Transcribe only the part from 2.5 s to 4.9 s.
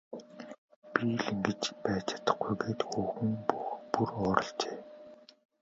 гээд хүүхэн бүр уурлажээ.